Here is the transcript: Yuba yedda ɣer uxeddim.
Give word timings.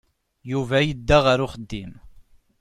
Yuba 0.51 0.77
yedda 0.87 1.17
ɣer 1.25 1.39
uxeddim. 1.45 1.91